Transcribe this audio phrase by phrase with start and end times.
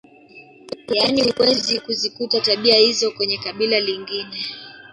[0.93, 4.45] Yaani huwezi kuzikuta tabia hizo kwenye kabila lingine